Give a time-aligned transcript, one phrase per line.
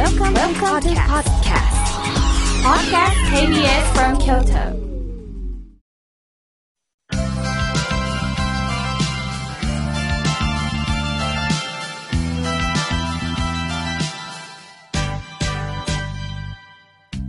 [0.00, 1.76] Welcome, Welcome to podcast.
[2.64, 4.72] Podcast KBS from Kyoto.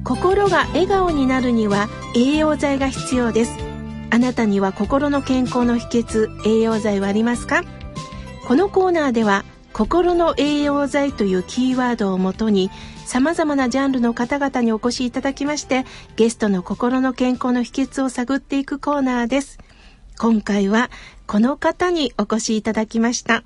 [0.06, 3.52] 心が笑顔になるには栄養剤が必要です
[4.12, 7.64] あなたには心の健康の秘訣栄養剤はありますか？
[8.48, 9.44] このコーナーでは
[9.74, 12.70] 心の栄養剤というキーワードをもとに
[13.06, 19.60] 様々なジャンルの方々にお越しいただきましてゲストの心の健康の秘訣を探っていくコーナーです
[20.20, 20.90] 今回は
[21.28, 23.44] この方にお越しいただきました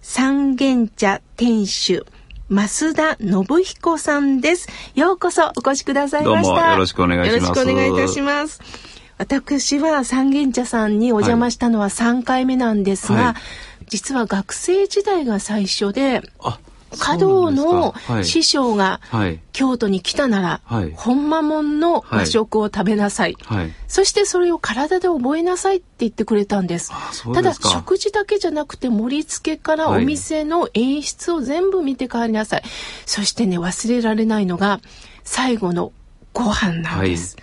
[0.00, 2.04] 三軒茶店主
[2.50, 4.68] 増田信彦さんです。
[4.94, 6.72] ようこそお越しくださいました。
[6.72, 7.44] よろしくお願いします。
[7.44, 8.60] よろしくお願いいたします。
[9.18, 13.34] 私は三軒茶さんにお邪魔したのは3回目なんですが、はい、
[13.88, 16.22] 実は学生時代が最初で、
[16.96, 19.00] 華道の師匠が
[19.52, 26.90] 京都に来たなら、はい、本間もんの和食を食べなさい、はい、そしてそれを体で覚えなさいって言ってくれたんです。
[27.34, 32.70] ただ食事だけじゃなくて盛り付けからお店の演出を全部見て帰りなさい、はい、
[33.04, 34.80] そしてね忘れられないのが
[35.24, 35.92] 最後の
[36.32, 37.36] ご飯なんです、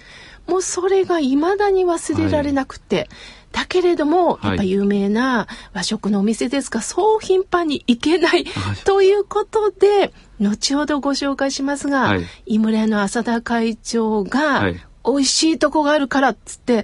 [0.47, 3.09] もうそれが未だに忘れられなくて、
[3.55, 8.43] だけれども、やっぱ有名な和食のお店ですが、そう頻繁に行けない
[8.83, 10.11] ということで、
[10.41, 14.65] 後ほどご紹介しますが、はい、井村屋の浅田会長が、
[15.07, 16.83] 美味しいとこがあるからっつって連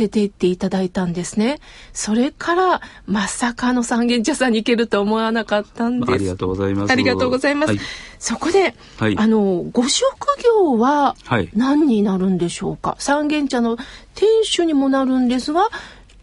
[0.00, 1.58] れて行っていただいたんですね。
[1.94, 6.12] それからまさかの三軒茶さんに行けると思わなかったんです。
[6.12, 6.92] ありがとうございます。
[6.92, 7.70] ありがとうございます。
[7.70, 7.80] はい、
[8.18, 10.06] そこで、はい、あのご職
[10.44, 11.16] 業は
[11.54, 12.96] 何になるんでしょうか？
[12.98, 13.78] 三軒茶の
[14.14, 15.70] 店主にもなるんですが、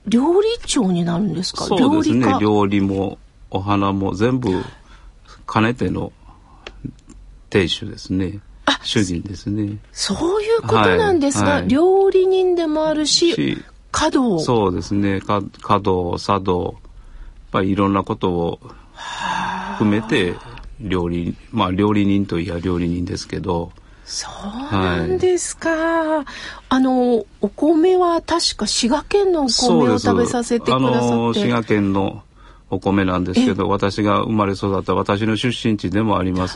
[0.08, 1.66] 料理長になるんですか？
[1.66, 2.38] そうですね。
[2.39, 3.17] 料理も
[3.52, 4.64] お花も全部
[5.52, 6.11] 兼ねての
[7.50, 8.39] 亭主ですね。
[8.83, 9.77] 主人ですね。
[9.92, 13.58] そういうことなんですが、はいはい、料理人でもあるし、
[13.92, 14.39] 華道。
[14.39, 15.20] そうですね。
[15.22, 15.42] 華
[15.80, 16.76] 道、茶道、
[17.54, 18.59] やっいろんなことを
[19.73, 20.36] 含めて、
[20.80, 23.71] 料理、まあ料理人といや料理人ですけど、
[24.09, 24.27] そ
[24.71, 26.25] うなんですか、はい、
[26.70, 30.97] あのお米は確か滋賀県のお米を食べさせてくださって。
[30.97, 32.23] あの滋賀県の
[32.71, 36.53] お米なんですけど私が生まれ育った私の出身地でもあります。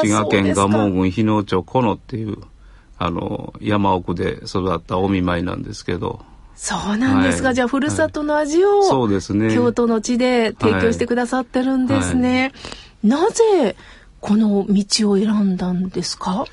[0.00, 2.38] 滋賀県蒲生郡日野町古野っていう
[2.98, 6.24] あの山奥で育ったお見舞いなんですけど。
[6.56, 9.52] そうなんですが、はい、じゃあふるさとの味を、そうですね。
[9.52, 12.52] 京都の地で提供してくださってるんですね、
[13.02, 13.76] はい、なぜ
[14.24, 16.46] この道を選んだんですか？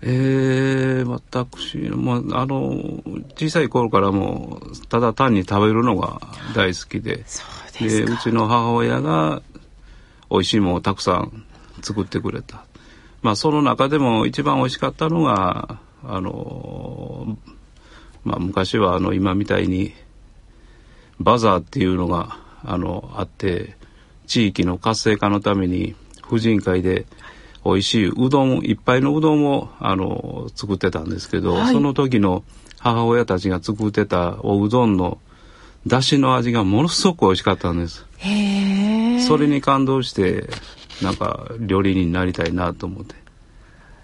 [0.00, 3.00] えー、私、まあ、あの、
[3.36, 6.20] 小さい頃からもただ単に食べるのが
[6.56, 7.24] 大好きで、
[7.78, 9.40] でうちの母親が
[10.32, 11.44] 美味しいものをたくさん
[11.80, 12.64] 作ってくれた。
[13.22, 17.38] まあ、その中でも一番美味しかったのが、あの、
[18.24, 19.92] まあ、昔はあの、今みたいに、
[21.20, 23.76] バザーっていうのが、あの、あって、
[24.26, 27.06] 地域の活性化のために、婦人会で
[27.64, 32.42] 美味しいうどんいっぱいのうどんをあの作ってたんですけど、はい、その時の
[32.78, 35.18] 母親たちが作ってたおうどんの
[35.86, 38.06] だしの味がものすごく美味しかったんです。
[39.26, 40.48] それに感動して
[41.02, 43.14] なんか料理人になりたいなと思って。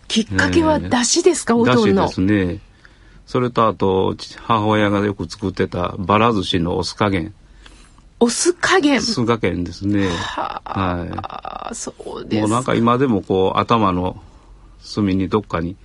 [0.09, 2.07] きっかけはだしですか、おうどんの。
[2.07, 2.61] ですね。
[3.27, 7.35] それとあと母親がよく作ってたばら寿司のお酢加減。
[8.21, 9.01] お酢加減。
[9.01, 10.09] 酢加減ですね。
[10.09, 11.75] ははい。
[11.75, 12.41] そうです。
[12.41, 14.21] もうなんか今でもこう頭の
[14.81, 15.77] 隅にどっかに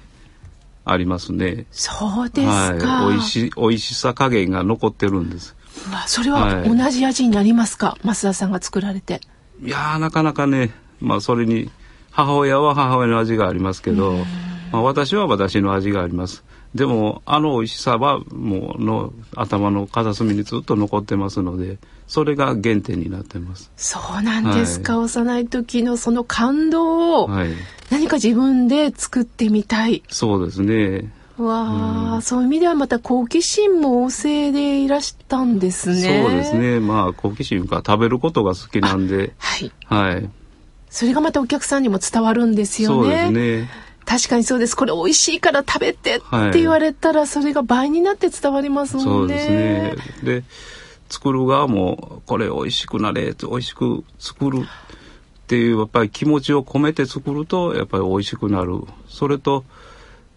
[0.85, 1.65] ありますね。
[1.71, 2.51] そうですか。
[2.51, 3.13] はい。
[3.13, 5.55] 美味しい、美味しさ加減が残ってるんです。
[5.91, 9.21] まあ、それは同じ味になりますか、はい、増田さんが作られて。
[9.63, 11.69] いやなかなかね、まあそれに、
[12.11, 14.17] 母親は母親の味がありますけど、
[14.73, 16.43] まあ私は私の味があります。
[16.73, 23.71] でもあの美味しさはもうの頭の片隅にずっと残ってますのでそれが原点になってます。
[23.77, 27.29] そうなんですか、はい、幼い時のその感動を
[27.91, 31.13] 何か自分で作ってみたい、そうですね。
[31.37, 36.23] わあ、うん、そういう意味ではまた好奇心も旺盛でいらしたんですね。
[36.23, 36.79] そうですね。
[36.79, 39.33] まあ好奇心が食べることが好きなんで。
[39.37, 40.29] はい、はい、
[40.89, 43.03] それがまたお客さんにも伝わるんですよね。
[43.03, 43.31] そうです
[43.61, 43.69] ね
[44.05, 44.75] 確かにそうです。
[44.75, 46.19] これ美味しいから食べてっ
[46.51, 49.09] て言われたら、それが倍になって伝わりますもんね。
[49.09, 49.95] そうですね。
[50.23, 50.43] で、
[51.09, 58.81] 作る側も、これ美味しくなれ、美味しく作るっていう、やっぱり気持ちを込めて作ると、やっぱり美味しくなる。
[59.07, 59.63] それと、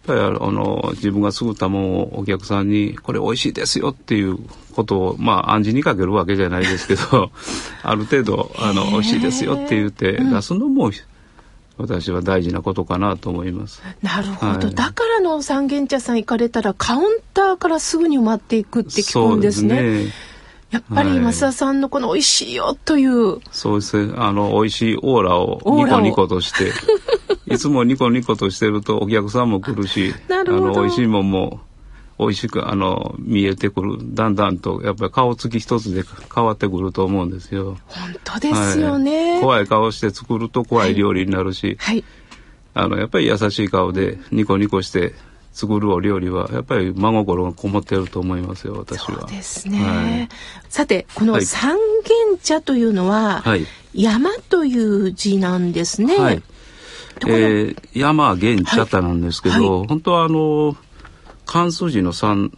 [0.07, 4.37] やっぱりあの、自分が作ったものをお客さんに、これ美味しいですよっていう
[4.73, 7.31] ことを、まあ暗示にかけるわけじゃないですけど、
[7.83, 10.91] ある程度、あの、美味しいですよって言って出すのも、
[11.77, 13.81] 私は大事なことかなと思います。
[14.01, 14.67] なるほど。
[14.67, 19.75] はい、だからの三軒茶さん行かれたらカウンターからすぐに埋まっていくって聞くんですね。
[19.77, 20.13] すね
[20.71, 23.39] やっぱり増田さんのこの美味しいよという。
[23.51, 24.13] そうですね。
[24.17, 26.73] あの、美味しいオーラをニコニコとして、
[27.53, 31.61] いつもニコニコとしてるとお客さんも来るし、 あの、美味しいもんも
[32.19, 33.97] 美味しく、あの、見えてくる。
[34.01, 36.03] だんだんと、やっぱり顔つき一つで
[36.33, 37.77] 変わってくると思うんですよ。
[37.87, 39.33] 本当ですよね。
[39.33, 42.03] はい、怖い顔して作ると怖い料理になるし、はい、
[42.73, 45.13] あの、やっぱり優しい顔でニコニコして
[45.57, 49.21] 作るお料理はやっぱり真心がこもってると思いますよ私は。
[49.21, 49.79] そうですね。
[49.79, 50.29] はい、
[50.69, 53.65] さてこの三軒茶というのは、はい、
[53.95, 56.15] 山という字なんですね。
[56.15, 56.43] はい、
[57.25, 60.77] えー、山源茶太なんですけど、はい、本当はあの
[61.47, 62.51] 漢数字の三。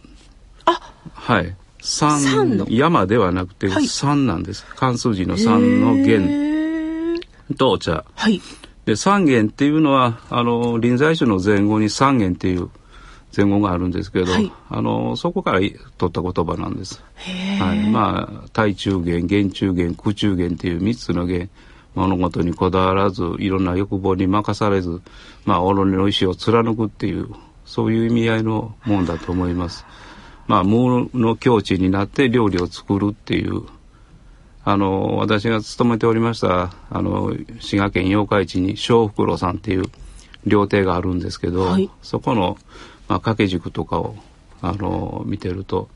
[0.66, 0.92] あ。
[1.14, 1.56] はい。
[1.82, 4.66] 三山ではなくて三なんです。
[4.76, 7.20] 漢数字の三の源
[7.56, 8.04] と茶。
[8.14, 8.42] はい。
[8.84, 12.68] で三元っていうのはあの臨済宗の前後に三元っていう
[13.34, 15.78] 前後があるんですけど、はい、あのそこから取っ
[16.10, 17.02] た言葉なんです。
[17.58, 21.48] はい、まあ大中元元中元空中元っていう3つの元
[21.94, 25.00] 物事にこだわらずいろんな欲望に任されず
[25.44, 27.28] まあ己の意思を貫くっていう
[27.70, 29.86] そういう意味合いのもんだと思います。
[30.46, 33.62] まあ無の境地になって料理を作るっていう。
[34.62, 39.84] あの私が勤めておりましたあの滋賀県八日市に小袋さんっていう
[40.46, 42.58] 料亭があるんですけど、はい、そこの
[43.10, 44.14] まあ、掛け軸とかを、
[44.62, 45.88] あの見てると、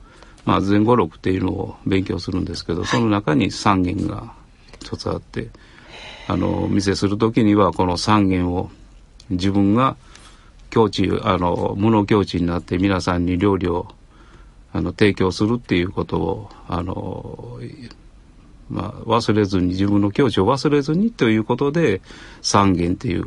[0.44, 4.34] まあ、前後録っていうのを勉強するんですけど、その中に三元が
[4.80, 5.50] 一つあって、
[6.26, 8.68] あの、店する時にはこの三元を
[9.30, 9.96] 自分が
[10.74, 13.86] 境地、あの、無の境地になって皆さんに料理を
[14.72, 17.60] あの提供するっていうことを、あの、
[18.68, 22.00] まあ、忘れずに、自分の境地を忘れずにということで、
[22.42, 23.26] 三元っていう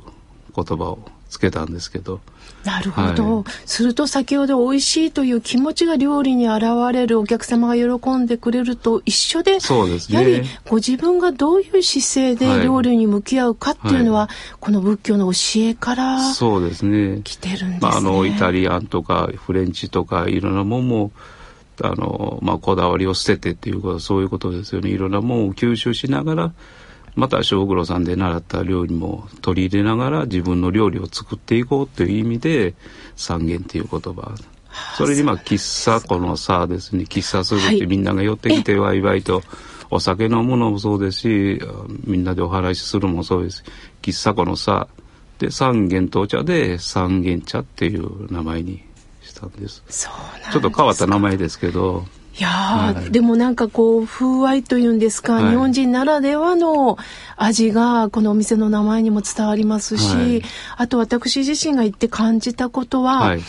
[0.53, 2.19] 言葉をつけたんですけど。
[2.63, 14.29] なるほど、はい、すると先ほど美味しいという気持ちが料理に現れるお客様が喜んでくれると一緒でそうです、ね、やはりご自分がどういう姿勢で料理に向き合うかっていうのは、はい、
[14.59, 17.21] この仏教の教えからそうですね。
[17.23, 17.79] 来てるんですね。
[17.81, 21.11] まあ、あのイタリアンとかフレンチとかいろんなもんも
[21.81, 24.89] あの、まあ、こだわりを捨ててっていうことはそういうことですよね。
[24.89, 26.53] いろんなもんを吸収しながら
[27.17, 32.75] また小黒さんで習った料理も取り入れながら自分の料理を作っていこうという意味で
[33.15, 34.35] 三元っていう言葉。
[34.95, 37.05] それにまあ喫茶このさですね。
[37.05, 39.41] 喫茶するってみんなが寄ってきてワイワイと
[39.89, 41.61] お酒飲むのもそうですし
[42.05, 43.63] みんなでお話しするもそうです。
[44.03, 44.87] 喫茶このさ
[45.39, 48.83] で三元とお茶で三元茶っていう名前に
[49.23, 49.83] したんです。
[50.51, 52.05] ちょっと変わった名前ですけど
[52.37, 56.97] いや、はい、でもなんかこう風合いというんですか、はい、日本人ならではの
[57.35, 60.41] 味がこのお店の名前にも伝わりますし、はい、
[60.77, 63.39] あと私自身が行って感じたことは、い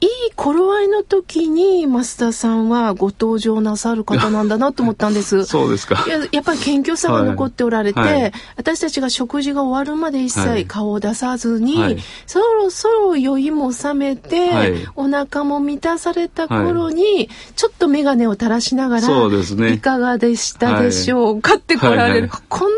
[0.00, 5.44] い頃合いの時に増田さんはご登場なさる方なんだなと思ったんです。
[5.46, 6.04] そうですか。
[6.08, 8.22] ややっぱり謙虚さが残っておられて、はい。
[8.22, 22.30] はい、私たちが食事が終わるまで一切顔を出さずに、はい、そろそろ酔いも覚めて、お腹も満たされた頃に、ちょっと眼鏡を垂らしながら、そうですね、いかがでしたでしょうかって来られる。
[22.48, 22.70] この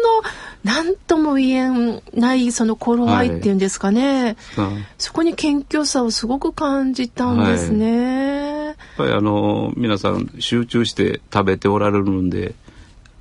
[0.65, 12.53] 何とも言えないその頃合いっていうんですかね、はい、そこに謙虚さをすごく感じたんですね、はい、やっぱりあの皆さん集中して食べておられるんでやっ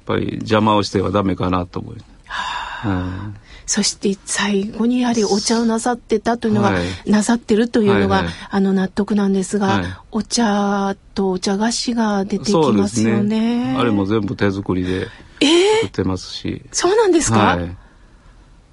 [0.05, 3.31] ぱり邪魔をしてはダメかなと思います、はあ、
[3.67, 13.73] そして最後にやはりお茶をなさってたというのが、はい、なさってるというのが、はいはい、あの納得なんですが、はい、お茶とお茶菓子が出てきますよね。
[13.73, 13.77] ね。
[13.77, 17.77] あれも全部手作りで作ってますし、えー、そうなんですか、はい、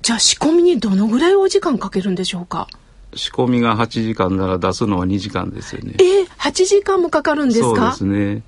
[0.02, 2.68] じゃあ仕込みにどのぐらいお時間かけるんでしょうか？
[3.16, 5.94] 仕込みが8時間なら出すのは2時間ですよね。
[5.98, 7.92] えー、8時間もかかるんですか？
[7.92, 8.42] そうですね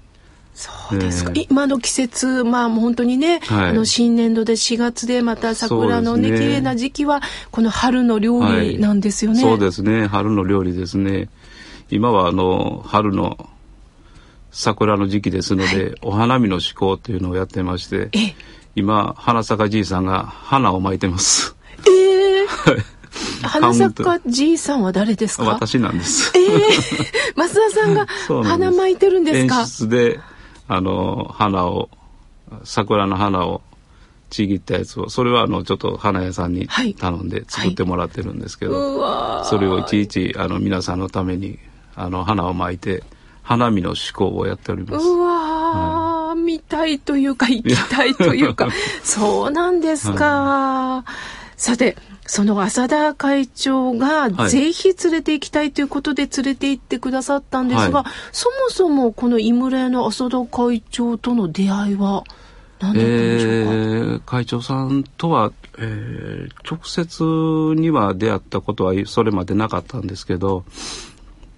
[0.57, 6.39] そうですか、えー、今の季節まあもう本当にね、はい、あの新年度で4月でまた桜のねね。
[6.39, 7.21] 綺麗な時期は
[7.51, 10.07] この春の料理なんですよね、はい、そうですね。
[10.07, 11.29] 春の料理ですね。
[11.91, 13.51] 今はあの春の
[14.51, 18.11] 桜の時期ですので、はい、お花見の思考というのをやってまして
[18.75, 21.55] 今花坂じいさんが花を巻いてます。
[21.87, 22.47] ええ。
[22.47, 22.97] ー
[23.43, 25.45] 花坂じいさんは誰ですか？
[25.45, 26.33] 私なんです。
[26.37, 26.47] ええ。
[26.47, 28.07] ー、増田さんが
[28.45, 29.61] 花巻いてるんですか？
[29.61, 30.21] 演出で
[30.69, 31.91] あの花を
[32.65, 33.63] 桜の花を
[34.31, 41.59] ちぎったやつをそれはあのちょっと花屋さんに頼んで作ってもらってるんですけど、はいはい、それをいちいちあの皆さんのために
[41.95, 43.05] あの花を巻いて
[43.43, 45.07] 花見の思考をやっております。
[45.07, 48.69] うわ、はい、見たいというか行きたいというか。
[49.05, 50.43] そうなんですか。
[50.43, 51.11] はい、
[51.57, 51.97] さて
[52.27, 62.25] その浅田会長がぜひ連れて行きたいということで連れて行ってくださったんですが、はい、そもそもこの井村屋の浅田会長との出会いは
[62.81, 70.65] 何だったんでしょうか、えー、会長さんとは、えー、直接には出会ったことはそれまでなかったんですけど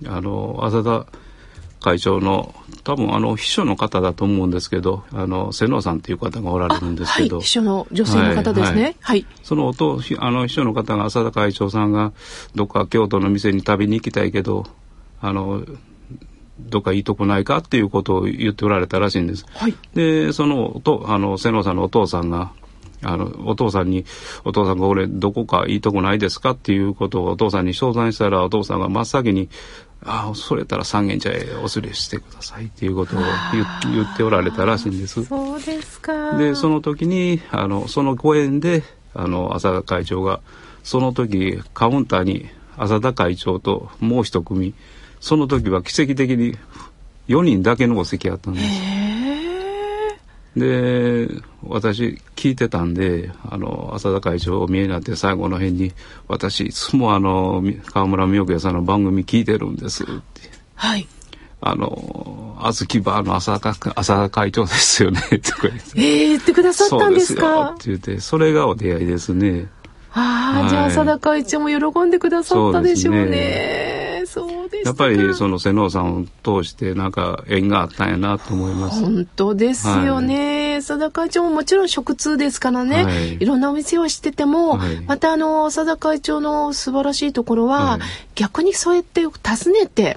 [0.07, 1.07] あの浅田
[1.81, 2.55] 会長の
[2.85, 12.13] 多分あの秘書の方だと思うんですけどあの瀬能さんっていう方がおられるんですけど、はい、秘書の女性の方ですね、はい、はい、その音あの秘書の方が浅田会長さんが
[12.55, 14.65] どっか京都の店に旅に行きたいけど
[15.21, 15.65] あの
[16.61, 19.47] どっかいいとこないかっていうことを言っておられたらしいんです。
[19.55, 22.53] はい、でそのとあの瀬能さんのお父さんが
[23.03, 24.05] あのお父さんに
[24.45, 29.49] 「お父さんが俺どこかいいとこないですか?」っていうことをお父さんに相談したらお父さんが真っ先に
[30.05, 33.21] ああ、それたら三軒茶へお連れしてくださいっていうことを
[33.93, 35.25] 言っておられたらしいんです。
[35.25, 36.37] そうですか。
[36.37, 40.41] で、その時に、あの、そのご縁で、あの、浅田会長が、
[40.85, 44.75] その時、カウンターに浅田会長ともう一組、
[45.21, 46.57] その時は奇跡的に
[47.29, 49.18] 4人だけのお席あったんです。
[50.59, 51.29] で
[51.63, 55.93] 私聞いてたんであの浅田会長お見えになって最後の辺に
[56.29, 60.13] 「私いつもあの川村美代子さんの番組聞いてるんです」って。
[60.75, 61.07] はい
[61.61, 65.81] あの、あずきバーの浅田浅田会長ですよね、 とか言って。
[65.97, 67.71] えー、言ってくださったんですか？
[67.71, 69.67] って言って、それがお出会いですね。
[70.13, 73.88] ああ、はい、じゃあ浅田会長も喜んでくださったでしょうね。
[74.89, 79.03] やっぱりその瀬能さんを通してなんか縁があったんやなと思います。
[79.03, 80.73] 本当ですよね。
[80.73, 88.01] はい、佐田会長ももちろん食通ですからね、はい、いろんなお店を知ってても、はい、またあの佐田会長の素晴らしいところは、はい、
[88.35, 89.33] 逆にそうやって訪
[89.73, 90.17] ねて、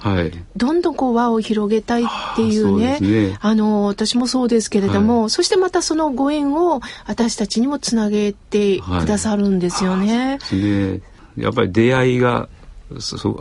[0.56, 10.38] どんどんこう輪を広げたいっていうね、ね、あの私もそうですけれども、そしてまたそのご縁を私たちにもつなげてくださるんですよね。
[10.50, 11.00] ね。
[11.36, 12.48] やっぱり出会いが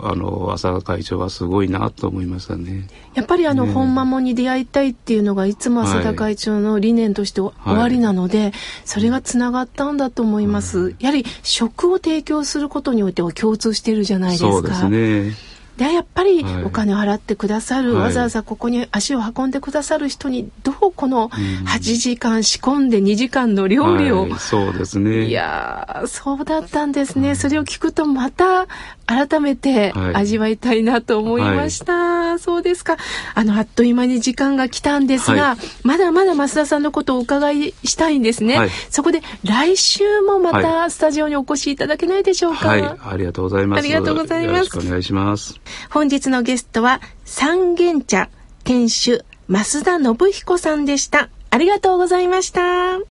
[0.04, 2.88] あの浅田会長はすごいなと思いましたね。
[3.14, 8.54] やっぱりあの、ね、本間もに出会いたいっていうのがいつも浅田会長の理念として終わりなので、はい、
[8.86, 10.96] それがつながったんだと思います。
[11.00, 14.52] やはり食を提供することにおいては共通しているじゃないですか。
[14.52, 15.51] そうですね。
[15.78, 25.26] でやっぱりお金を払ってくださる、はい、わざわざここに足を運んでくださる人にどうこの8時間仕込んで2時間の料理を、はい、そうですね。
[25.26, 28.68] いやそうだったんですね、それを聞くとまた
[29.06, 31.94] 改めて味わいたいなと思いました、
[32.32, 32.98] はい、そうですか。
[33.36, 42.70] あのあっという間に時間が来たんですが、まだまだ増田さんのことをお伺いしたいんですね、そこで来週もまたスタジオにお越しいただけないでしょうか？
[42.70, 43.80] はい、ありがとうございます。
[43.80, 44.78] ありがとうございます。
[44.78, 45.60] お願いします。
[45.90, 48.30] 本日のゲストは三軒茶
[48.64, 51.30] 店主増田信彦さんでした。
[51.50, 53.11] ありがとうございました。